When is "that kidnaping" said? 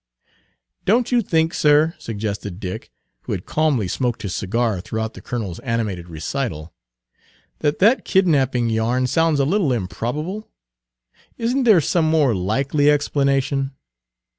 7.77-8.71